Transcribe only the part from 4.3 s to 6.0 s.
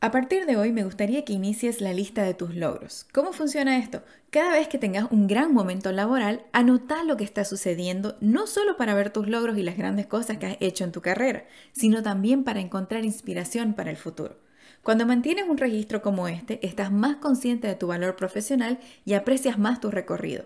Cada vez que tengas un gran momento